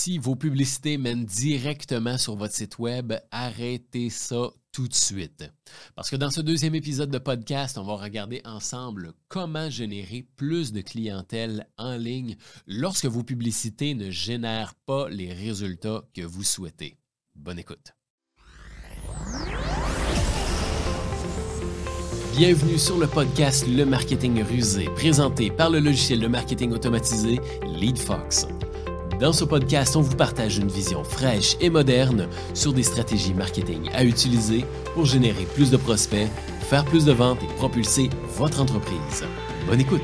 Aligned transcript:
si 0.00 0.16
vos 0.16 0.34
publicités 0.34 0.96
mènent 0.96 1.26
directement 1.26 2.16
sur 2.16 2.34
votre 2.34 2.54
site 2.54 2.78
web, 2.78 3.12
arrêtez 3.30 4.08
ça 4.08 4.48
tout 4.72 4.88
de 4.88 4.94
suite. 4.94 5.44
Parce 5.94 6.08
que 6.08 6.16
dans 6.16 6.30
ce 6.30 6.40
deuxième 6.40 6.74
épisode 6.74 7.10
de 7.10 7.18
podcast, 7.18 7.76
on 7.76 7.82
va 7.82 7.96
regarder 7.96 8.40
ensemble 8.46 9.12
comment 9.28 9.68
générer 9.68 10.26
plus 10.36 10.72
de 10.72 10.80
clientèle 10.80 11.68
en 11.76 11.96
ligne 11.96 12.36
lorsque 12.66 13.04
vos 13.04 13.22
publicités 13.22 13.92
ne 13.92 14.10
génèrent 14.10 14.74
pas 14.86 15.10
les 15.10 15.34
résultats 15.34 16.02
que 16.14 16.22
vous 16.22 16.44
souhaitez. 16.44 16.96
Bonne 17.34 17.58
écoute. 17.58 17.92
Bienvenue 22.38 22.78
sur 22.78 22.96
le 22.96 23.06
podcast 23.06 23.66
Le 23.68 23.84
Marketing 23.84 24.42
Rusé, 24.44 24.86
présenté 24.94 25.50
par 25.50 25.68
le 25.68 25.78
logiciel 25.78 26.20
de 26.20 26.26
marketing 26.26 26.72
automatisé 26.72 27.38
LeadFox. 27.66 28.46
Dans 29.20 29.34
ce 29.34 29.44
podcast, 29.44 29.96
on 29.96 30.00
vous 30.00 30.16
partage 30.16 30.56
une 30.56 30.70
vision 30.70 31.04
fraîche 31.04 31.54
et 31.60 31.68
moderne 31.68 32.26
sur 32.54 32.72
des 32.72 32.82
stratégies 32.82 33.34
marketing 33.34 33.90
à 33.92 34.02
utiliser 34.02 34.64
pour 34.94 35.04
générer 35.04 35.44
plus 35.54 35.70
de 35.70 35.76
prospects, 35.76 36.28
faire 36.62 36.86
plus 36.86 37.04
de 37.04 37.12
ventes 37.12 37.42
et 37.42 37.54
propulser 37.56 38.08
votre 38.38 38.62
entreprise. 38.62 39.26
Bonne 39.66 39.80
écoute! 39.80 40.00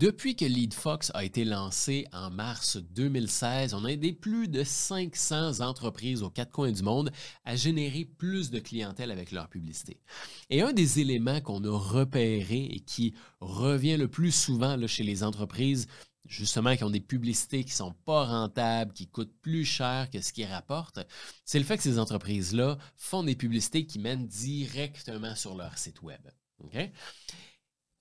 Depuis 0.00 0.34
que 0.34 0.46
LeadFox 0.46 1.10
a 1.12 1.24
été 1.26 1.44
lancé 1.44 2.06
en 2.14 2.30
mars 2.30 2.78
2016, 2.78 3.74
on 3.74 3.84
a 3.84 3.88
aidé 3.88 4.14
plus 4.14 4.48
de 4.48 4.64
500 4.64 5.60
entreprises 5.60 6.22
aux 6.22 6.30
quatre 6.30 6.52
coins 6.52 6.72
du 6.72 6.82
monde 6.82 7.10
à 7.44 7.54
générer 7.54 8.06
plus 8.06 8.50
de 8.50 8.60
clientèle 8.60 9.10
avec 9.10 9.30
leur 9.30 9.50
publicité. 9.50 10.00
Et 10.48 10.62
un 10.62 10.72
des 10.72 11.00
éléments 11.00 11.42
qu'on 11.42 11.62
a 11.64 11.78
repéré 11.78 12.64
et 12.72 12.80
qui 12.80 13.12
revient 13.40 13.98
le 13.98 14.08
plus 14.08 14.34
souvent 14.34 14.78
chez 14.86 15.02
les 15.02 15.22
entreprises, 15.22 15.86
justement 16.26 16.76
qui 16.76 16.84
ont 16.84 16.90
des 16.90 17.00
publicités 17.00 17.64
qui 17.64 17.70
ne 17.70 17.76
sont 17.76 17.94
pas 18.04 18.24
rentables, 18.24 18.92
qui 18.92 19.06
coûtent 19.06 19.34
plus 19.40 19.64
cher 19.64 20.08
que 20.10 20.20
ce 20.20 20.32
qu'ils 20.32 20.46
rapportent, 20.46 21.00
c'est 21.44 21.58
le 21.58 21.64
fait 21.64 21.76
que 21.76 21.82
ces 21.82 21.98
entreprises-là 21.98 22.78
font 22.96 23.22
des 23.22 23.36
publicités 23.36 23.86
qui 23.86 23.98
mènent 23.98 24.26
directement 24.26 25.34
sur 25.34 25.54
leur 25.56 25.76
site 25.78 26.02
web. 26.02 26.20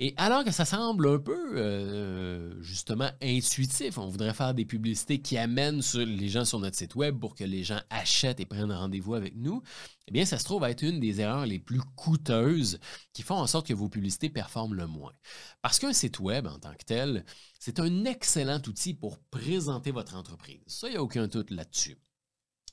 Et 0.02 0.14
alors 0.16 0.46
que 0.46 0.52
ça 0.52 0.64
semble 0.64 1.10
un 1.10 1.20
peu, 1.20 1.58
euh, 1.58 2.62
justement, 2.62 3.10
intuitif, 3.22 3.98
on 3.98 4.08
voudrait 4.08 4.34
faire 4.34 4.54
des 4.54 4.64
publicités 4.64 5.20
qui 5.20 5.38
amènent 5.38 5.82
les 5.94 6.30
gens 6.30 6.46
sur 6.46 6.60
notre 6.60 6.78
site 6.78 6.96
web 6.96 7.20
pour 7.20 7.36
que 7.36 7.44
les 7.44 7.66
gens 7.66 7.82
achètent 7.90 8.40
et 8.40 8.46
prennent 8.46 8.72
rendez-vous 8.72 9.16
avec 9.16 9.36
nous, 9.36 9.62
eh 10.08 10.12
bien, 10.12 10.24
ça 10.24 10.38
se 10.40 10.46
trouve 10.46 10.64
être 10.64 10.84
une 10.84 11.02
des 11.02 11.20
erreurs 11.20 11.46
les 11.46 11.60
plus 11.60 11.82
coûteuses 11.98 12.80
qui 13.12 13.24
font 13.24 13.36
en 13.36 13.46
sorte 13.46 13.68
que 13.68 13.74
vos 13.74 13.90
publicités 13.90 14.30
performent 14.30 14.76
le 14.76 14.88
moins. 14.88 15.12
Parce 15.62 15.80
qu'un 15.80 15.92
site 15.92 16.22
web, 16.22 16.48
en 16.48 16.60
tant 16.60 16.74
que 16.76 16.86
tel, 16.86 17.26
c'est 17.60 17.82
un 17.82 18.06
excellent 18.06 18.62
outil 18.68 18.94
pour 18.94 19.20
présenter 19.20 19.92
votre 19.92 20.16
entreprise. 20.16 20.62
Ça, 20.66 20.88
il 20.88 20.92
n'y 20.92 20.98
a 20.98 21.04
aucun 21.04 21.28
doute 21.28 21.52
là-dessus. 21.52 21.98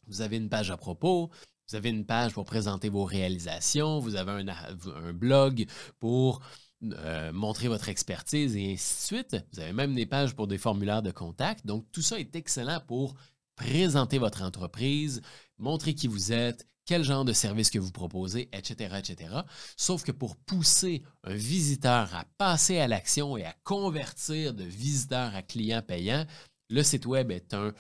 Vous 0.07 0.21
avez 0.21 0.37
une 0.37 0.49
page 0.49 0.71
à 0.71 0.77
propos, 0.77 1.33
vous 1.69 1.75
avez 1.75 1.89
une 1.89 2.07
page 2.07 2.35
pour 2.35 2.45
présenter 2.45 2.89
vos 2.89 3.05
réalisations, 3.05 3.99
vous 3.99 4.15
avez 4.15 4.31
un, 4.31 4.49
un 4.49 5.13
blog 5.13 5.67
pour 5.99 6.41
euh, 6.83 7.33
montrer 7.33 7.69
votre 7.69 7.89
expertise 7.89 8.55
et 8.57 8.73
ainsi 8.73 9.15
de 9.15 9.19
suite. 9.19 9.37
Vous 9.53 9.61
avez 9.61 9.73
même 9.73 9.95
des 9.95 10.07
pages 10.07 10.35
pour 10.35 10.47
des 10.47 10.59
formulaires 10.59 11.03
de 11.03 11.11
contact. 11.11 11.67
Donc, 11.67 11.87
tout 11.91 12.03
ça 12.03 12.21
est 12.21 12.37
excellent 12.37 12.81
pour 12.87 13.15
présenter 13.57 14.19
votre 14.19 14.43
entreprise, 14.43 15.23
montrer 15.59 15.95
qui 15.95 16.07
vous 16.07 16.33
êtes, 16.33 16.67
quel 16.85 17.03
genre 17.03 17.25
de 17.25 17.33
service 17.33 17.71
que 17.71 17.79
vous 17.79 17.91
proposez, 17.91 18.49
etc., 18.53 18.95
etc. 18.99 19.35
Sauf 19.77 20.05
que 20.05 20.13
pour 20.13 20.37
pousser 20.37 21.03
un 21.25 21.35
visiteur 21.35 22.15
à 22.15 22.25
passer 22.39 22.79
à 22.79 22.89
l'action 22.89 23.37
et 23.37 23.45
à 23.45 23.55
convertir 23.65 24.55
de 24.55 24.65
visiteurs 24.65 25.35
à 25.35 25.43
clients 25.43 25.83
payants, 25.83 26.27
le 26.69 26.83
site 26.83 27.07
web 27.07 27.31
est 27.31 27.55
un 27.55 27.73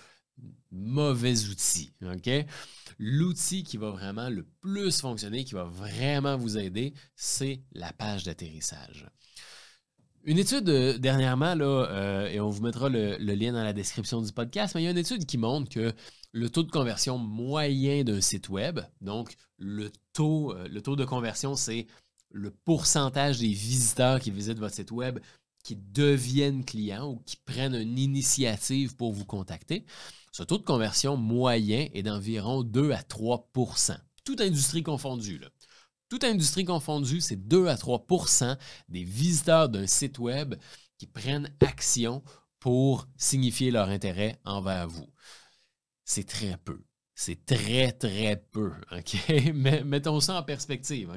mauvais 0.76 1.46
outil. 1.46 1.92
L'outil 2.98 3.62
qui 3.62 3.76
va 3.76 3.90
vraiment 3.90 4.30
le 4.30 4.44
plus 4.60 5.00
fonctionner, 5.00 5.44
qui 5.44 5.54
va 5.54 5.64
vraiment 5.64 6.36
vous 6.36 6.56
aider, 6.56 6.94
c'est 7.14 7.62
la 7.72 7.92
page 7.92 8.24
d'atterrissage. 8.24 9.06
Une 10.26 10.38
étude 10.38 10.68
euh, 10.68 10.98
dernièrement, 10.98 11.54
euh, 11.60 12.26
et 12.26 12.40
on 12.40 12.50
vous 12.50 12.62
mettra 12.62 12.88
le, 12.88 13.16
lien 13.16 13.52
dans 13.52 13.62
la 13.62 13.72
description 13.72 14.20
du 14.20 14.32
podcast, 14.32 14.74
mais 14.74 14.82
il 14.82 14.84
y 14.84 14.88
a 14.88 14.90
une 14.90 14.98
étude 14.98 15.24
qui 15.24 15.38
montre 15.38 15.70
que 15.70 15.92
le 16.32 16.50
taux 16.50 16.64
de 16.64 16.70
conversion 16.70 17.16
moyen 17.16 18.02
d'un 18.02 18.20
site 18.20 18.48
web, 18.48 18.80
donc 19.00 19.36
le 19.56 19.90
taux, 20.12 20.52
euh, 20.52 20.66
le 20.68 20.82
taux 20.82 20.96
de 20.96 21.04
conversion, 21.04 21.54
c'est 21.54 21.86
le 22.32 22.50
pourcentage 22.50 23.38
des 23.38 23.52
visiteurs 23.52 24.18
qui 24.18 24.32
visitent 24.32 24.58
votre 24.58 24.74
site 24.74 24.90
web 24.90 25.20
qui 25.62 25.76
deviennent 25.76 26.64
clients 26.64 27.10
ou 27.10 27.22
qui 27.24 27.36
prennent 27.36 27.74
une 27.74 27.98
initiative 27.98 28.96
pour 28.96 29.12
vous 29.12 29.24
contacter. 29.24 29.84
Ce 30.36 30.42
taux 30.42 30.58
de 30.58 30.64
conversion 30.64 31.16
moyen 31.16 31.88
est 31.94 32.02
d'environ 32.02 32.62
2 32.62 32.90
à 32.90 33.00
3% 33.00 33.96
toute 34.22 34.42
industrie 34.42 34.82
confondue. 34.82 35.40
Toute 36.10 36.24
industrie 36.24 36.66
confondue, 36.66 37.22
c'est 37.22 37.48
2 37.48 37.68
à 37.68 37.76
3% 37.76 38.58
des 38.90 39.02
visiteurs 39.02 39.70
d'un 39.70 39.86
site 39.86 40.18
web 40.18 40.56
qui 40.98 41.06
prennent 41.06 41.50
action 41.60 42.22
pour 42.58 43.08
signifier 43.16 43.70
leur 43.70 43.88
intérêt 43.88 44.38
envers 44.44 44.86
vous. 44.88 45.08
C'est 46.04 46.28
très 46.28 46.58
peu. 46.58 46.84
C'est 47.14 47.46
très, 47.46 47.92
très 47.92 48.36
peu. 48.36 48.72
mettons 49.54 50.20
ça 50.20 50.38
en 50.38 50.42
perspective. 50.42 51.10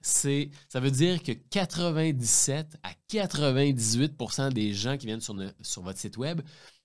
ça 0.00 0.80
veut 0.80 0.90
dire 0.90 1.22
que 1.22 1.32
97 1.32 2.78
à 2.82 2.92
98% 3.10 4.54
des 4.54 4.72
gens 4.72 4.96
qui 4.96 5.04
viennent 5.04 5.20
sur 5.20 5.82
votre 5.82 5.98
site 5.98 6.16
web 6.16 6.40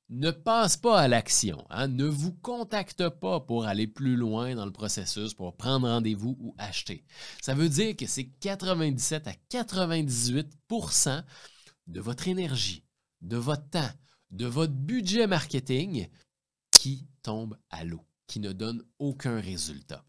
ne 0.10 0.32
passe 0.32 0.78
pas 0.78 1.00
à 1.00 1.08
l'action, 1.08 1.66
hein. 1.70 1.88
ne 1.88 2.06
vous 2.06 2.34
contacte 2.34 3.10
pas 3.10 3.40
pour 3.40 3.66
aller 3.66 3.88
plus 3.88 4.16
loin 4.16 4.54
dans 4.56 4.66
le 4.66 4.72
processus, 4.72 5.34
pour 5.34 5.56
prendre 5.56 5.88
rendez-vous 5.88 6.38
ou 6.40 6.56
acheter. 6.58 7.04
Ça 7.42 7.54
veut 7.54 7.70
dire 7.70 7.96
que 7.96 8.06
c'est 8.06 8.26
97 8.26 9.28
à 9.28 9.34
98% 9.50 11.24
de 11.88 12.00
votre 12.00 12.28
énergie, 12.28 12.84
de 13.22 13.38
votre 13.38 13.70
temps, 13.70 13.92
de 14.32 14.46
votre 14.46 14.74
budget 14.74 15.28
marketing 15.28 16.08
qui 16.72 17.08
tombe 17.22 17.58
à 17.70 17.84
l'eau, 17.84 18.06
qui 18.28 18.40
ne 18.40 18.52
donne 18.52 18.84
aucun 19.00 19.40
résultat. 19.40 20.06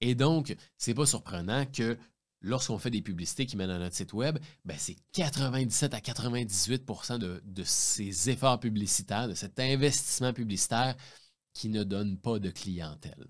Et 0.00 0.14
donc, 0.14 0.54
ce 0.76 0.90
n'est 0.90 0.94
pas 0.94 1.06
surprenant 1.06 1.64
que 1.66 1.96
lorsqu'on 2.40 2.78
fait 2.78 2.90
des 2.90 3.02
publicités 3.02 3.46
qui 3.46 3.56
mènent 3.56 3.70
à 3.70 3.78
notre 3.78 3.96
site 3.96 4.12
web, 4.12 4.38
ben 4.64 4.76
c'est 4.78 4.96
97 5.12 5.94
à 5.94 5.98
98% 5.98 7.18
de, 7.18 7.62
ces 7.64 8.30
efforts 8.30 8.60
publicitaires, 8.60 9.28
de 9.28 9.34
cet 9.34 9.60
investissement 9.60 10.32
publicitaire 10.32 10.96
qui 11.52 11.68
ne 11.68 11.84
donne 11.84 12.18
pas 12.18 12.38
de 12.38 12.50
clientèle. 12.50 13.26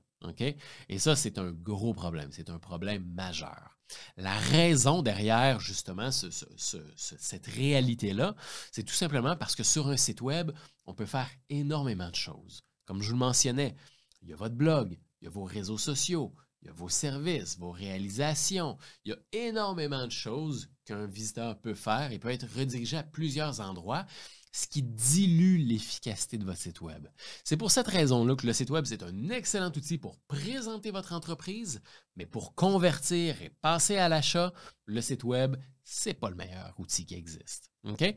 Et 0.89 0.99
ça, 0.99 1.17
c'est 1.17 1.39
un 1.39 1.51
gros 1.51 1.95
problème, 1.95 2.31
c'est 2.33 2.51
un 2.51 2.59
problème 2.59 3.05
majeur. 3.15 3.79
La 4.17 4.39
raison 4.39 5.03
derrière 5.03 5.59
justement 5.59 6.11
cette 6.13 7.47
réalité-là, 7.47 8.37
c'est 8.71 8.85
tout 8.85 8.95
simplement 8.95 9.37
parce 9.37 9.57
que 9.57 9.65
sur 9.65 9.89
un 9.89 9.97
site 9.97 10.21
web, 10.21 10.53
on 10.87 10.95
peut 10.95 11.07
faire 11.07 11.29
énormément 11.49 12.11
de 12.11 12.15
choses. 12.15 12.63
Comme 12.85 13.03
je 13.03 13.09
vous 13.09 13.15
le 13.15 13.19
mentionnais, 13.19 13.75
il 14.23 14.29
y 14.29 14.33
a 14.33 14.37
votre 14.37 14.55
blog, 14.55 14.99
il 15.21 15.25
y 15.25 15.27
a 15.27 15.31
vos 15.31 15.45
réseaux 15.45 15.79
sociaux, 15.79 16.35
il 16.63 16.67
y 16.67 16.71
a 16.71 16.73
vos 16.73 16.89
services, 16.89 17.59
vos 17.59 17.71
réalisations. 17.71 18.77
Il 19.05 19.11
y 19.11 19.15
a 19.15 19.47
énormément 19.49 20.07
de 20.07 20.13
choses 20.13 20.69
qu'un 20.85 21.07
visiteur 21.07 21.59
peut 21.59 21.75
faire 21.75 22.13
et 22.13 22.19
peut 22.19 22.31
être 22.31 22.47
redirigé 22.57 22.97
à 22.97 23.03
plusieurs 23.03 23.61
endroits, 23.61 24.05
ce 24.53 24.67
qui 24.67 24.83
dilue 24.83 25.59
l'efficacité 25.59 26.37
de 26.37 26.45
votre 26.45 26.59
site 26.59 26.81
Web. 26.81 27.07
C'est 27.45 27.57
pour 27.57 27.71
cette 27.71 27.87
raison-là 27.87 28.35
que 28.35 28.47
le 28.47 28.53
site 28.53 28.71
Web, 28.71 28.85
c'est 28.85 29.03
un 29.03 29.31
excellent 29.31 29.73
outil 29.75 29.97
pour 29.97 30.19
présenter 30.27 30.91
votre 30.91 31.13
entreprise, 31.13 31.81
mais 32.17 32.27
pour 32.27 32.55
convertir 32.55 33.41
et 33.43 33.51
passer 33.61 33.97
à 33.97 34.09
l'achat, 34.09 34.53
le 34.87 35.01
site 35.01 35.25
Web, 35.25 35.57
c'est 35.85 36.15
pas 36.15 36.31
le 36.31 36.37
meilleur 36.37 36.75
outil 36.79 37.07
qui 37.07 37.15
existe. 37.15 37.71
OK? 37.85 38.15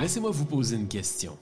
Laissez-moi 0.00 0.30
vous 0.30 0.44
poser 0.44 0.76
une 0.76 0.88
question. 0.88 1.38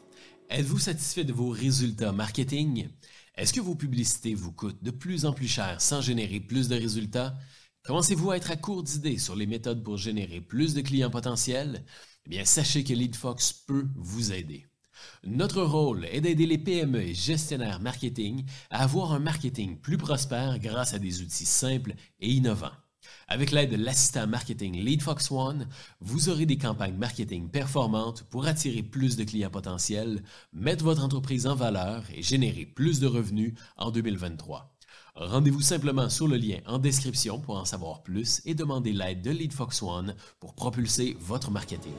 Êtes-vous 0.48 0.78
satisfait 0.78 1.24
de 1.24 1.32
vos 1.32 1.48
résultats 1.48 2.12
marketing? 2.12 2.88
Est-ce 3.36 3.52
que 3.52 3.60
vos 3.60 3.74
publicités 3.74 4.34
vous 4.34 4.50
coûtent 4.50 4.82
de 4.82 4.90
plus 4.90 5.26
en 5.26 5.32
plus 5.34 5.46
cher 5.46 5.82
sans 5.82 6.00
générer 6.00 6.40
plus 6.40 6.68
de 6.68 6.74
résultats? 6.74 7.36
Commencez-vous 7.84 8.30
à 8.30 8.38
être 8.38 8.50
à 8.50 8.56
court 8.56 8.82
d'idées 8.82 9.18
sur 9.18 9.36
les 9.36 9.46
méthodes 9.46 9.82
pour 9.82 9.98
générer 9.98 10.40
plus 10.40 10.72
de 10.72 10.80
clients 10.80 11.10
potentiels? 11.10 11.84
Eh 12.24 12.30
bien, 12.30 12.46
sachez 12.46 12.82
que 12.82 12.94
LeadFox 12.94 13.52
peut 13.52 13.88
vous 13.94 14.32
aider. 14.32 14.66
Notre 15.22 15.62
rôle 15.62 16.06
est 16.06 16.22
d'aider 16.22 16.46
les 16.46 16.56
PME 16.56 17.02
et 17.02 17.14
gestionnaires 17.14 17.78
marketing 17.80 18.46
à 18.70 18.82
avoir 18.84 19.12
un 19.12 19.18
marketing 19.18 19.78
plus 19.82 19.98
prospère 19.98 20.58
grâce 20.58 20.94
à 20.94 20.98
des 20.98 21.20
outils 21.20 21.44
simples 21.44 21.94
et 22.20 22.30
innovants. 22.30 22.72
Avec 23.28 23.50
l'aide 23.50 23.70
de 23.70 23.76
l'assistant 23.76 24.26
marketing 24.26 24.76
LeadFox 24.82 25.30
One, 25.30 25.68
vous 26.00 26.28
aurez 26.28 26.46
des 26.46 26.58
campagnes 26.58 26.96
marketing 26.96 27.48
performantes 27.48 28.24
pour 28.24 28.46
attirer 28.46 28.82
plus 28.82 29.16
de 29.16 29.24
clients 29.24 29.50
potentiels, 29.50 30.22
mettre 30.52 30.84
votre 30.84 31.04
entreprise 31.04 31.46
en 31.46 31.54
valeur 31.54 32.04
et 32.14 32.22
générer 32.22 32.66
plus 32.66 33.00
de 33.00 33.06
revenus 33.06 33.54
en 33.76 33.90
2023. 33.90 34.76
Rendez-vous 35.16 35.62
simplement 35.62 36.10
sur 36.10 36.28
le 36.28 36.36
lien 36.36 36.58
en 36.66 36.78
description 36.78 37.40
pour 37.40 37.56
en 37.56 37.64
savoir 37.64 38.02
plus 38.02 38.42
et 38.44 38.54
demandez 38.54 38.92
l'aide 38.92 39.22
de 39.22 39.30
LeadFox 39.30 39.82
One 39.82 40.14
pour 40.40 40.54
propulser 40.54 41.16
votre 41.20 41.50
marketing. 41.50 41.94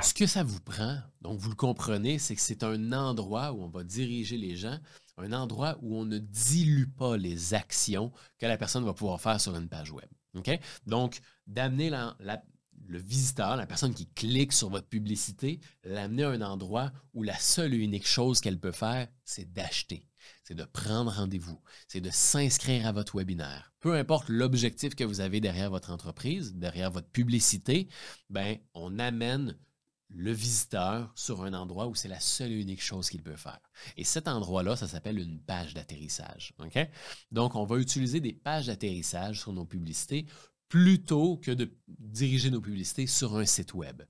Ce 0.00 0.14
que 0.14 0.26
ça 0.26 0.44
vous 0.44 0.60
prend, 0.60 0.98
donc 1.22 1.40
vous 1.40 1.50
le 1.50 1.56
comprenez, 1.56 2.20
c'est 2.20 2.36
que 2.36 2.40
c'est 2.40 2.62
un 2.62 2.92
endroit 2.92 3.52
où 3.52 3.62
on 3.62 3.68
va 3.68 3.82
diriger 3.82 4.36
les 4.36 4.54
gens, 4.54 4.78
un 5.18 5.32
endroit 5.32 5.76
où 5.82 5.96
on 5.96 6.04
ne 6.04 6.18
dilue 6.18 6.86
pas 6.86 7.16
les 7.16 7.52
actions 7.52 8.12
que 8.38 8.46
la 8.46 8.56
personne 8.56 8.84
va 8.84 8.92
pouvoir 8.92 9.20
faire 9.20 9.40
sur 9.40 9.56
une 9.56 9.68
page 9.68 9.90
web. 9.90 10.08
Donc, 10.86 11.20
d'amener 11.46 11.90
le 12.88 12.98
visiteur, 12.98 13.56
la 13.56 13.66
personne 13.66 13.94
qui 13.94 14.06
clique 14.06 14.52
sur 14.52 14.68
votre 14.68 14.88
publicité, 14.88 15.60
l'amener 15.84 16.24
à 16.24 16.30
un 16.30 16.40
endroit 16.40 16.92
où 17.14 17.22
la 17.22 17.38
seule 17.38 17.74
et 17.74 17.78
unique 17.78 18.06
chose 18.06 18.40
qu'elle 18.40 18.60
peut 18.60 18.72
faire, 18.72 19.08
c'est 19.24 19.52
d'acheter. 19.52 20.08
C'est 20.42 20.54
de 20.54 20.64
prendre 20.64 21.12
rendez-vous, 21.12 21.60
c'est 21.88 22.00
de 22.00 22.10
s'inscrire 22.10 22.86
à 22.86 22.92
votre 22.92 23.16
webinaire. 23.16 23.72
Peu 23.80 23.94
importe 23.94 24.28
l'objectif 24.28 24.94
que 24.94 25.04
vous 25.04 25.20
avez 25.20 25.40
derrière 25.40 25.70
votre 25.70 25.90
entreprise, 25.90 26.54
derrière 26.54 26.90
votre 26.90 27.08
publicité, 27.08 27.88
ben, 28.28 28.58
on 28.74 28.98
amène 28.98 29.56
le 30.08 30.32
visiteur 30.32 31.12
sur 31.14 31.42
un 31.42 31.52
endroit 31.52 31.88
où 31.88 31.94
c'est 31.94 32.08
la 32.08 32.20
seule 32.20 32.52
et 32.52 32.60
unique 32.60 32.82
chose 32.82 33.10
qu'il 33.10 33.22
peut 33.22 33.36
faire. 33.36 33.60
Et 33.96 34.04
cet 34.04 34.28
endroit-là, 34.28 34.76
ça 34.76 34.88
s'appelle 34.88 35.18
une 35.18 35.40
page 35.40 35.74
d'atterrissage. 35.74 36.54
Donc, 37.32 37.54
on 37.54 37.64
va 37.64 37.78
utiliser 37.78 38.20
des 38.20 38.32
pages 38.32 38.66
d'atterrissage 38.66 39.40
sur 39.40 39.52
nos 39.52 39.64
publicités 39.64 40.26
plutôt 40.68 41.36
que 41.36 41.52
de 41.52 41.72
diriger 41.86 42.50
nos 42.50 42.60
publicités 42.60 43.06
sur 43.06 43.36
un 43.36 43.44
site 43.44 43.74
web. 43.74 44.02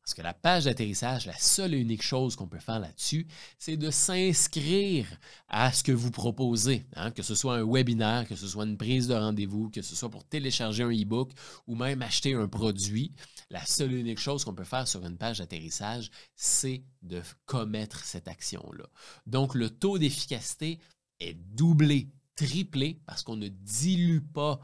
Parce 0.00 0.14
que 0.14 0.22
la 0.22 0.34
page 0.34 0.64
d'atterrissage, 0.64 1.26
la 1.26 1.36
seule 1.36 1.74
et 1.74 1.78
unique 1.78 2.02
chose 2.02 2.36
qu'on 2.36 2.46
peut 2.46 2.60
faire 2.60 2.78
là-dessus, 2.78 3.26
c'est 3.58 3.76
de 3.76 3.90
s'inscrire 3.90 5.06
à 5.48 5.72
ce 5.72 5.82
que 5.82 5.92
vous 5.92 6.10
proposez, 6.10 6.86
hein, 6.94 7.10
que 7.10 7.22
ce 7.22 7.34
soit 7.34 7.56
un 7.56 7.64
webinaire, 7.64 8.28
que 8.28 8.36
ce 8.36 8.46
soit 8.46 8.64
une 8.64 8.76
prise 8.76 9.08
de 9.08 9.14
rendez-vous, 9.14 9.70
que 9.70 9.82
ce 9.82 9.96
soit 9.96 10.10
pour 10.10 10.24
télécharger 10.24 10.82
un 10.84 10.90
e-book 10.90 11.32
ou 11.66 11.74
même 11.74 12.02
acheter 12.02 12.34
un 12.34 12.48
produit. 12.48 13.12
La 13.50 13.64
seule 13.64 13.94
et 13.94 14.00
unique 14.00 14.20
chose 14.20 14.44
qu'on 14.44 14.54
peut 14.54 14.64
faire 14.64 14.86
sur 14.86 15.04
une 15.04 15.18
page 15.18 15.38
d'atterrissage, 15.38 16.10
c'est 16.36 16.84
de 17.02 17.22
commettre 17.46 18.04
cette 18.04 18.28
action-là. 18.28 18.86
Donc, 19.26 19.54
le 19.54 19.70
taux 19.70 19.98
d'efficacité 19.98 20.78
est 21.18 21.34
doublé, 21.34 22.10
triplé, 22.36 23.00
parce 23.06 23.22
qu'on 23.22 23.36
ne 23.36 23.48
dilue 23.48 24.20
pas 24.20 24.60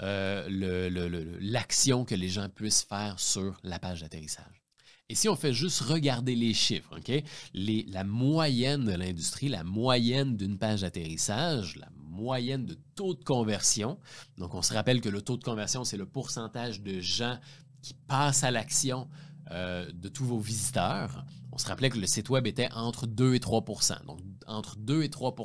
euh, 0.00 1.38
l'action 1.40 2.04
que 2.04 2.14
les 2.14 2.28
gens 2.28 2.48
puissent 2.48 2.82
faire 2.82 3.18
sur 3.20 3.58
la 3.62 3.78
page 3.78 4.00
d'atterrissage. 4.00 4.64
Et 5.10 5.14
si 5.14 5.28
on 5.28 5.36
fait 5.36 5.52
juste 5.52 5.80
regarder 5.82 6.34
les 6.34 6.54
chiffres, 6.54 6.98
la 7.54 8.04
moyenne 8.04 8.86
de 8.86 8.92
l'industrie, 8.92 9.48
la 9.48 9.62
moyenne 9.62 10.36
d'une 10.36 10.58
page 10.58 10.80
d'atterrissage, 10.80 11.76
la 11.76 11.88
moyenne 11.96 12.64
de 12.64 12.78
taux 12.94 13.14
de 13.14 13.22
conversion, 13.22 13.98
donc 14.38 14.54
on 14.54 14.62
se 14.62 14.72
rappelle 14.72 15.02
que 15.02 15.10
le 15.10 15.20
taux 15.20 15.36
de 15.36 15.44
conversion, 15.44 15.84
c'est 15.84 15.98
le 15.98 16.06
pourcentage 16.06 16.80
de 16.80 17.00
gens 17.00 17.38
qui 17.82 17.92
passent 17.92 18.44
à 18.44 18.50
l'action 18.50 19.08
euh, 19.50 19.90
de 19.92 20.08
tous 20.08 20.24
vos 20.24 20.38
visiteurs. 20.38 21.26
On 21.52 21.58
se 21.58 21.66
rappelait 21.66 21.90
que 21.90 21.98
le 21.98 22.06
site 22.06 22.30
web 22.30 22.46
était 22.46 22.72
entre 22.72 23.06
2 23.06 23.34
et 23.34 23.38
3% 23.38 24.06
Donc, 24.06 24.20
entre 24.46 24.76
2 24.78 25.02
et 25.02 25.10
3 25.10 25.36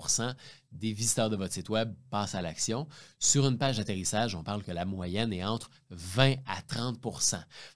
des 0.71 0.93
visiteurs 0.93 1.29
de 1.29 1.35
votre 1.35 1.53
site 1.53 1.69
web 1.69 1.93
passent 2.09 2.35
à 2.35 2.41
l'action. 2.41 2.87
Sur 3.17 3.47
une 3.47 3.57
page 3.57 3.77
d'atterrissage, 3.77 4.35
on 4.35 4.43
parle 4.43 4.63
que 4.63 4.71
la 4.71 4.85
moyenne 4.85 5.33
est 5.33 5.43
entre 5.43 5.69
20 5.89 6.35
à 6.45 6.61
30% 6.61 7.21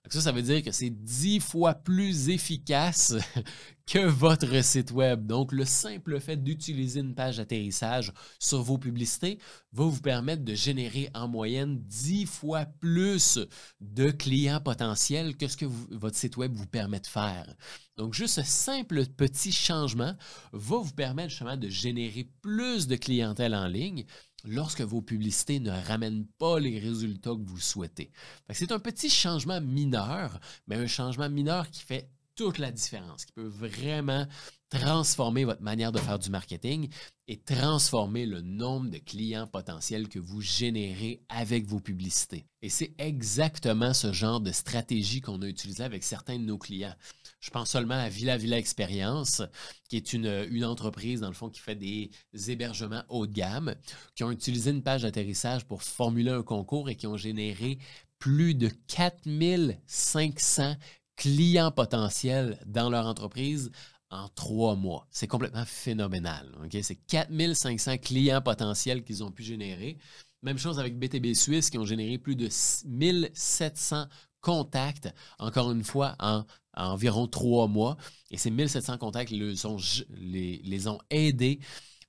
Ça, 0.09 0.21
ça 0.21 0.31
veut 0.31 0.41
dire 0.41 0.63
que 0.63 0.71
c'est 0.71 0.89
10 0.89 1.39
fois 1.39 1.73
plus 1.73 2.29
efficace 2.29 3.15
que 3.85 3.99
votre 3.99 4.63
site 4.63 4.91
web. 4.91 5.25
Donc, 5.25 5.51
le 5.51 5.65
simple 5.65 6.19
fait 6.19 6.37
d'utiliser 6.37 7.01
une 7.01 7.15
page 7.15 7.37
d'atterrissage 7.37 8.13
sur 8.39 8.61
vos 8.61 8.77
publicités 8.77 9.39
va 9.71 9.85
vous 9.85 10.01
permettre 10.01 10.43
de 10.43 10.53
générer 10.53 11.09
en 11.13 11.27
moyenne 11.27 11.79
10 11.81 12.25
fois 12.25 12.65
plus 12.65 13.39
de 13.81 14.11
clients 14.11 14.61
potentiels 14.61 15.35
que 15.35 15.47
ce 15.47 15.57
que 15.57 15.65
votre 15.65 16.15
site 16.15 16.37
web 16.37 16.53
vous 16.53 16.67
permet 16.67 16.99
de 16.99 17.07
faire. 17.07 17.53
Donc, 17.97 18.13
juste 18.13 18.35
ce 18.35 18.43
simple 18.43 19.05
petit 19.05 19.51
changement 19.51 20.15
va 20.51 20.77
vous 20.77 20.93
permettre 20.93 21.29
justement 21.29 21.57
de 21.57 21.69
générer 21.69 22.29
plus 22.41 22.82
de 22.87 22.95
clientèle 22.95 23.55
en 23.55 23.67
ligne 23.67 24.05
lorsque 24.45 24.81
vos 24.81 25.01
publicités 25.01 25.59
ne 25.59 25.71
ramènent 25.71 26.27
pas 26.37 26.59
les 26.59 26.79
résultats 26.79 27.31
que 27.31 27.45
vous 27.49 27.59
souhaitez. 27.59 28.11
C'est 28.49 28.71
un 28.71 28.79
petit 28.79 29.09
changement 29.09 29.61
mineur, 29.61 30.39
mais 30.67 30.75
un 30.75 30.87
changement 30.87 31.29
mineur 31.29 31.69
qui 31.69 31.81
fait 31.81 32.09
toute 32.35 32.57
la 32.57 32.71
différence, 32.71 33.25
qui 33.25 33.33
peut 33.33 33.47
vraiment 33.47 34.27
transformer 34.69 35.45
votre 35.45 35.61
manière 35.61 35.91
de 35.91 35.99
faire 35.99 36.17
du 36.17 36.31
marketing 36.31 36.89
et 37.27 37.39
transformer 37.39 38.25
le 38.25 38.41
nombre 38.41 38.89
de 38.89 38.97
clients 38.97 39.45
potentiels 39.45 40.09
que 40.09 40.17
vous 40.17 40.41
générez 40.41 41.21
avec 41.29 41.67
vos 41.67 41.79
publicités. 41.79 42.47
Et 42.63 42.69
c'est 42.69 42.95
exactement 42.97 43.93
ce 43.93 44.11
genre 44.11 44.41
de 44.41 44.51
stratégie 44.51 45.21
qu'on 45.21 45.43
a 45.43 45.47
utilisé 45.47 45.83
avec 45.83 46.03
certains 46.03 46.39
de 46.39 46.43
nos 46.43 46.57
clients. 46.57 46.95
Je 47.39 47.51
pense 47.51 47.69
seulement 47.69 47.93
à 47.93 48.09
Villa 48.09 48.35
Villa 48.35 48.57
Experience, 48.57 49.43
qui 49.89 49.97
est 49.97 50.13
une, 50.13 50.47
une 50.49 50.65
entreprise, 50.65 51.19
dans 51.19 51.27
le 51.27 51.35
fond, 51.35 51.49
qui 51.49 51.59
fait 51.59 51.75
des 51.75 52.09
hébergements 52.47 53.03
haut 53.09 53.27
de 53.27 53.33
gamme, 53.33 53.75
qui 54.15 54.23
ont 54.23 54.31
utilisé 54.31 54.71
une 54.71 54.81
page 54.81 55.03
d'atterrissage 55.03 55.65
pour 55.65 55.83
formuler 55.83 56.31
un 56.31 56.41
concours 56.41 56.89
et 56.89 56.95
qui 56.95 57.05
ont 57.05 57.17
généré 57.17 57.77
plus 58.17 58.55
de 58.55 58.69
4500 58.87 60.77
clients 61.15 61.71
potentiels 61.71 62.59
dans 62.65 62.89
leur 62.89 63.05
entreprise 63.05 63.71
en 64.09 64.29
trois 64.29 64.75
mois. 64.75 65.07
C'est 65.09 65.27
complètement 65.27 65.65
phénoménal. 65.65 66.51
C'est 66.81 66.95
4500 66.95 67.97
clients 67.97 68.41
potentiels 68.41 69.03
qu'ils 69.03 69.23
ont 69.23 69.31
pu 69.31 69.43
générer. 69.43 69.97
Même 70.43 70.57
chose 70.57 70.79
avec 70.79 70.99
BTB 70.99 71.33
Suisse 71.33 71.69
qui 71.69 71.77
ont 71.77 71.85
généré 71.85 72.17
plus 72.17 72.35
de 72.35 72.49
1700 72.85 74.05
contacts, 74.41 75.09
encore 75.39 75.71
une 75.71 75.83
fois, 75.83 76.15
en, 76.19 76.43
environ 76.75 77.27
trois 77.27 77.67
mois. 77.67 77.97
Et 78.29 78.37
ces 78.37 78.51
1700 78.51 78.97
contacts 78.97 79.31
les, 79.31 79.65
ont, 79.65 79.77
les, 80.09 80.61
les 80.63 80.87
ont 80.87 80.99
aidés 81.09 81.59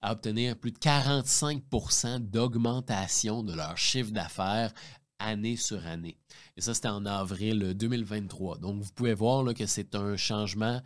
à 0.02 0.12
obtenir 0.12 0.58
plus 0.58 0.72
de 0.72 0.78
45% 0.78 2.18
d'augmentation 2.18 3.42
de 3.42 3.54
leur 3.54 3.78
chiffre 3.78 4.10
d'affaires 4.10 4.74
année 5.18 5.56
sur 5.56 5.86
année. 5.86 6.18
Et 6.56 6.60
ça, 6.60 6.74
c'était 6.74 6.88
en 6.88 7.06
avril 7.06 7.74
2023. 7.74 8.58
Donc, 8.58 8.82
vous 8.82 8.92
pouvez 8.92 9.14
voir 9.14 9.42
là, 9.42 9.54
que 9.54 9.66
c'est 9.66 9.94
un 9.94 10.16
changement 10.16 10.80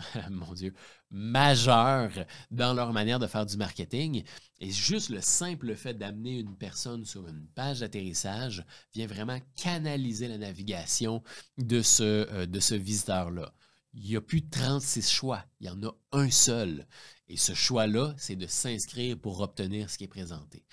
mon 0.30 0.52
Dieu, 0.52 0.72
majeur 1.10 2.10
dans 2.50 2.74
leur 2.74 2.92
manière 2.92 3.18
de 3.18 3.26
faire 3.26 3.46
du 3.46 3.56
marketing. 3.56 4.24
Et 4.60 4.70
juste 4.70 5.10
le 5.10 5.20
simple 5.20 5.74
fait 5.74 5.94
d'amener 5.94 6.38
une 6.38 6.56
personne 6.56 7.04
sur 7.04 7.26
une 7.28 7.46
page 7.54 7.80
d'atterrissage 7.80 8.64
vient 8.94 9.06
vraiment 9.06 9.38
canaliser 9.56 10.28
la 10.28 10.38
navigation 10.38 11.22
de 11.58 11.82
ce, 11.82 12.02
euh, 12.02 12.46
de 12.46 12.60
ce 12.60 12.74
visiteur-là. 12.74 13.52
Il 13.94 14.08
n'y 14.08 14.16
a 14.16 14.22
plus 14.22 14.40
de 14.40 14.48
36 14.48 15.10
choix, 15.10 15.44
il 15.60 15.66
y 15.66 15.70
en 15.70 15.82
a 15.82 15.94
un 16.12 16.30
seul. 16.30 16.86
Et 17.28 17.36
ce 17.36 17.52
choix-là, 17.52 18.14
c'est 18.16 18.36
de 18.36 18.46
s'inscrire 18.46 19.18
pour 19.18 19.40
obtenir 19.40 19.90
ce 19.90 19.98
qui 19.98 20.04
est 20.04 20.08
présenté 20.08 20.64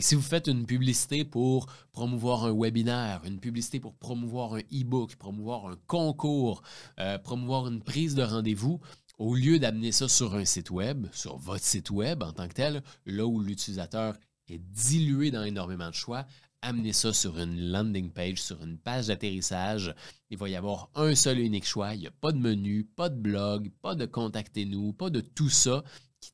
si 0.00 0.14
vous 0.14 0.22
faites 0.22 0.48
une 0.48 0.66
publicité 0.66 1.24
pour 1.24 1.66
promouvoir 1.92 2.44
un 2.44 2.52
webinaire, 2.52 3.22
une 3.24 3.38
publicité 3.38 3.80
pour 3.80 3.94
promouvoir 3.94 4.54
un 4.54 4.60
e-book, 4.72 5.16
promouvoir 5.16 5.66
un 5.66 5.76
concours, 5.86 6.62
euh, 6.98 7.18
promouvoir 7.18 7.68
une 7.68 7.82
prise 7.82 8.14
de 8.14 8.22
rendez-vous, 8.22 8.80
au 9.18 9.34
lieu 9.34 9.58
d'amener 9.58 9.92
ça 9.92 10.08
sur 10.08 10.34
un 10.34 10.44
site 10.44 10.70
web, 10.70 11.06
sur 11.12 11.36
votre 11.36 11.64
site 11.64 11.90
web 11.90 12.22
en 12.22 12.32
tant 12.32 12.48
que 12.48 12.54
tel, 12.54 12.82
là 13.06 13.26
où 13.26 13.40
l'utilisateur 13.40 14.16
est 14.48 14.58
dilué 14.58 15.30
dans 15.30 15.44
énormément 15.44 15.88
de 15.88 15.94
choix, 15.94 16.26
amenez 16.62 16.92
ça 16.92 17.12
sur 17.12 17.38
une 17.38 17.70
landing 17.70 18.10
page, 18.10 18.42
sur 18.42 18.62
une 18.62 18.78
page 18.78 19.06
d'atterrissage. 19.08 19.94
Il 20.30 20.38
va 20.38 20.48
y 20.48 20.56
avoir 20.56 20.90
un 20.94 21.14
seul 21.14 21.38
et 21.38 21.44
unique 21.44 21.66
choix. 21.66 21.94
Il 21.94 22.00
n'y 22.00 22.06
a 22.06 22.10
pas 22.10 22.32
de 22.32 22.38
menu, 22.38 22.84
pas 22.84 23.08
de 23.08 23.20
blog, 23.20 23.70
pas 23.82 23.94
de 23.94 24.06
contactez-nous, 24.06 24.92
pas 24.94 25.10
de 25.10 25.20
tout 25.20 25.50
ça 25.50 25.84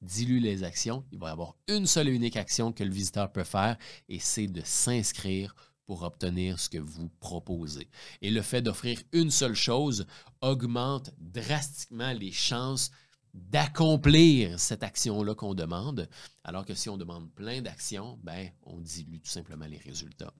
dilue 0.03 0.41
les 0.41 0.65
actions. 0.65 1.05
Il 1.13 1.19
va 1.19 1.29
y 1.29 1.33
avoir 1.33 1.57
une 1.69 1.87
seule 1.87 2.09
et 2.09 2.13
unique 2.13 2.37
action 2.37 2.73
que 2.73 2.85
le 2.85 2.93
visiteur 2.93 3.33
peut 3.33 3.45
faire 3.45 3.77
et 4.09 4.19
c'est 4.19 4.47
de 4.47 4.63
s'inscrire 4.65 5.55
pour 5.87 6.03
obtenir 6.03 6.61
ce 6.61 6.69
que 6.69 6.79
vous 6.79 7.09
proposez. 7.19 7.89
Et 8.23 8.31
le 8.31 8.43
fait 8.43 8.63
d'offrir 8.63 9.01
une 9.13 9.31
seule 9.31 9.57
chose 9.57 10.07
augmente 10.41 11.11
drastiquement 11.19 12.13
les 12.13 12.33
chances 12.33 12.91
d'accomplir 13.35 14.59
cette 14.59 14.83
action-là 14.83 15.35
qu'on 15.35 15.55
demande, 15.55 16.09
alors 16.45 16.65
que 16.65 16.75
si 16.75 16.89
on 16.89 16.97
demande 16.97 17.33
plein 17.33 17.63
d'actions, 17.63 18.19
ben, 18.23 18.51
on 18.63 18.81
dilue 18.81 19.21
tout 19.21 19.31
simplement 19.31 19.67
les 19.67 19.79
résultats. 19.79 20.33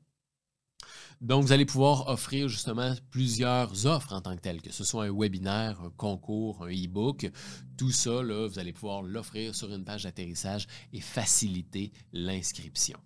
Donc, 1.21 1.45
vous 1.45 1.53
allez 1.53 1.67
pouvoir 1.67 2.09
offrir 2.09 2.49
justement 2.49 2.95
plusieurs 3.11 3.87
offres 3.87 4.15
en 4.15 4.23
tant 4.23 4.35
que 4.37 4.41
telles, 4.41 4.63
que 4.63 4.73
ce 4.73 4.85
soit 4.85 5.05
un 5.05 5.13
webinaire, 5.13 5.79
un 5.83 5.91
concours, 5.91 6.65
un 6.65 6.71
e-book. 6.71 7.31
Tout 7.77 7.91
ça, 7.91 8.23
vous 8.23 8.59
allez 8.59 8.73
pouvoir 8.73 9.03
l'offrir 9.03 9.55
sur 9.55 9.71
une 9.71 9.85
page 9.85 10.05
d'atterrissage 10.05 10.67
et 10.95 11.01
faciliter 11.01 11.93
l'inscription. 12.15 12.99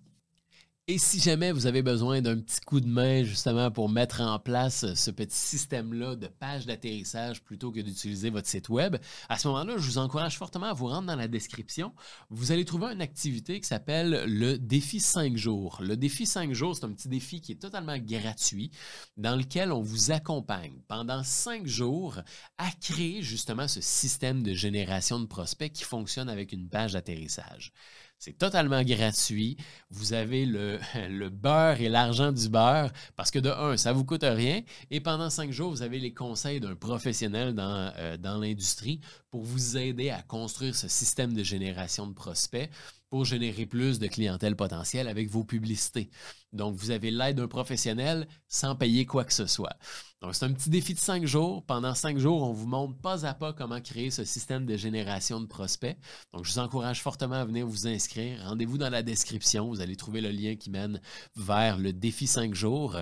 Et 0.87 0.99
si 0.99 1.19
jamais 1.19 1.51
vous 1.51 1.65
avez 1.65 1.81
besoin 1.81 2.21
d'un 2.21 2.37
petit 2.37 2.61
coup 2.61 2.79
de 2.79 2.85
main 2.85 3.23
justement 3.23 3.71
pour 3.71 3.89
mettre 3.89 4.21
en 4.21 4.37
place 4.37 4.93
ce 4.93 5.09
petit 5.09 5.35
système-là 5.35 6.15
de 6.15 6.27
page 6.27 6.67
d'atterrissage 6.67 7.41
plutôt 7.41 7.71
que 7.71 7.79
d'utiliser 7.79 8.29
votre 8.29 8.47
site 8.47 8.69
web, 8.69 8.97
à 9.27 9.39
ce 9.39 9.47
moment-là, 9.47 9.77
je 9.77 9.83
vous 9.83 9.97
encourage 9.97 10.37
fortement 10.37 10.67
à 10.67 10.73
vous 10.73 10.85
rendre 10.85 11.07
dans 11.07 11.15
la 11.15 11.27
description. 11.27 11.91
Vous 12.29 12.51
allez 12.51 12.65
trouver 12.65 12.93
une 12.93 13.01
activité 13.01 13.59
qui 13.59 13.67
s'appelle 13.67 14.25
le 14.27 14.59
défi 14.59 14.99
5 14.99 15.35
jours. 15.35 15.79
Le 15.81 15.97
défi 15.97 16.27
5 16.27 16.53
jours, 16.53 16.75
c'est 16.75 16.85
un 16.85 16.93
petit 16.93 17.09
défi 17.09 17.41
qui 17.41 17.53
est 17.53 17.61
totalement 17.61 17.97
gratuit 17.97 18.69
dans 19.17 19.35
lequel 19.35 19.71
on 19.71 19.81
vous 19.81 20.11
accompagne 20.11 20.83
pendant 20.87 21.23
5 21.23 21.65
jours 21.65 22.21
à 22.59 22.69
créer 22.79 23.23
justement 23.23 23.67
ce 23.67 23.81
système 23.81 24.43
de 24.43 24.53
génération 24.53 25.19
de 25.19 25.25
prospects 25.25 25.73
qui 25.73 25.83
fonctionne 25.83 26.29
avec 26.29 26.51
une 26.51 26.69
page 26.69 26.93
d'atterrissage. 26.93 27.73
C'est 28.17 28.37
totalement 28.37 28.81
gratuit. 28.83 29.57
Vous 29.89 30.13
avez 30.13 30.45
le, 30.45 31.29
beurre 31.29 31.81
et 31.81 31.89
l'argent 31.89 32.31
du 32.31 32.49
beurre 32.49 32.91
parce 33.15 33.31
que 33.31 33.39
de 33.39 33.49
un, 33.49 33.77
ça 33.77 33.91
ne 33.91 33.95
vous 33.95 34.05
coûte 34.05 34.23
rien 34.23 34.61
et 34.89 34.99
pendant 34.99 35.29
cinq 35.29 35.51
jours, 35.51 35.71
vous 35.71 35.81
avez 35.81 35.99
les 35.99 36.13
conseils 36.13 36.59
d'un 36.59 36.75
professionnel 36.75 37.53
dans, 37.53 37.91
euh, 37.97 38.17
dans 38.17 38.37
l'industrie 38.37 38.99
pour 39.35 39.43
vous 39.43 39.75
aider 39.75 40.11
à 40.11 40.21
construire 40.21 40.73
ce 40.73 40.87
système 40.87 41.33
de 41.33 41.43
génération 41.43 42.07
de 42.07 42.13
prospects 42.13 42.69
pour 43.09 43.25
générer 43.25 43.65
plus 43.65 43.99
de 43.99 44.07
clientèle 44.07 44.55
potentielle 44.55 45.09
avec 45.09 45.29
vos 45.29 45.43
publicités. 45.43 46.09
Donc, 46.53 46.77
vous 46.77 46.91
avez 46.91 47.11
l'aide 47.11 47.35
d'un 47.35 47.49
professionnel 47.49 48.29
sans 48.47 48.77
payer 48.77 49.05
quoi 49.05 49.25
que 49.25 49.33
ce 49.33 49.45
soit. 49.45 49.75
Donc, 50.21 50.35
c'est 50.35 50.45
un 50.45 50.53
petit 50.53 50.69
défi 50.69 50.93
de 50.93 50.99
cinq 50.99 51.25
jours. 51.25 51.65
Pendant 51.65 51.93
cinq 51.93 52.17
jours, 52.17 52.43
on 52.43 52.53
vous 52.53 52.65
montre 52.65 52.97
pas 53.01 53.25
à 53.25 53.33
pas 53.33 53.51
comment 53.51 53.81
créer 53.81 54.09
ce 54.09 54.23
système 54.23 54.65
de 54.65 54.77
génération 54.77 55.41
de 55.41 55.47
prospects. 55.47 55.97
Donc, 56.31 56.45
je 56.45 56.53
vous 56.53 56.59
encourage 56.59 57.01
fortement 57.01 57.35
à 57.35 57.43
venir 57.43 57.67
vous 57.67 57.87
inscrire. 57.87 58.41
Rendez-vous 58.41 58.77
dans 58.77 58.89
la 58.89 59.03
description. 59.03 59.67
Vous 59.67 59.81
allez 59.81 59.97
trouver 59.97 60.21
le 60.21 60.31
lien 60.31 60.55
qui 60.55 60.69
mène 60.69 61.01
vers 61.35 61.77
le 61.77 61.91
défi 61.91 62.25
cinq 62.25 62.55
jours. 62.55 62.95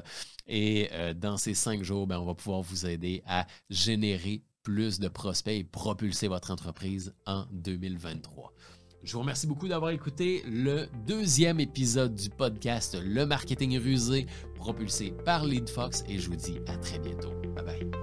Et 0.48 0.90
euh, 0.94 1.14
dans 1.14 1.38
ces 1.38 1.54
cinq 1.54 1.84
jours, 1.84 2.08
ben, 2.08 2.18
on 2.18 2.26
va 2.26 2.34
pouvoir 2.34 2.64
vous 2.64 2.88
aider 2.88 3.22
à 3.28 3.46
générer 3.70 4.42
plus 4.64 5.00
de 5.00 5.08
prospects 5.08 5.54
et 5.54 5.64
propulser 5.64 6.28
votre 6.28 6.52
entreprise 6.52 7.14
en 7.26 7.46
2023. 7.52 8.54
Je 9.04 9.14
vous 9.14 9.20
remercie 9.20 9.48
beaucoup 9.48 9.68
d'avoir 9.68 9.92
écouté 9.92 10.44
le 10.48 10.88
deuxième 11.06 11.60
épisode 11.60 12.16
du 12.16 12.30
podcast 12.30 12.98
Le 13.04 13.26
marketing 13.26 13.78
rusé 13.78 14.28
propulsé 14.56 15.14
par 15.26 15.46
LeadFox 15.46 16.06
et 16.08 16.18
je 16.20 16.30
vous 16.30 16.38
dis 16.38 16.58
à 16.68 16.78
très 16.78 17.00
bientôt. 17.00 17.34
Bye 17.56 17.66
bye. 17.66 18.03